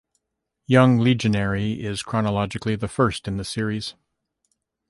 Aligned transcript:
"Young 0.65 0.97
Legionary" 0.97 1.73
is 1.83 2.01
chronologically 2.01 2.75
the 2.75 2.87
first 2.87 3.27
in 3.27 3.37
the 3.37 3.45
series. 3.45 3.93